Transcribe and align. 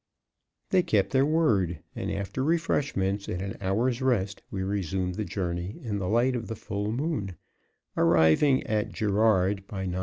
They 0.71 0.81
kept 0.81 1.11
their 1.11 1.27
word, 1.27 1.77
and 1.95 2.09
after 2.09 2.43
refreshments 2.43 3.27
and 3.27 3.39
an 3.39 3.55
hour's 3.61 4.01
rest, 4.01 4.41
we 4.49 4.63
resumed 4.63 5.13
the 5.13 5.23
journey 5.25 5.79
in 5.83 5.99
the 5.99 6.09
light 6.09 6.35
of 6.35 6.47
the 6.47 6.55
full 6.55 6.91
moon, 6.91 7.37
arriving 7.95 8.65
at 8.65 8.91
Girard 8.93 9.67
by 9.67 9.85
9:30. 9.85 9.99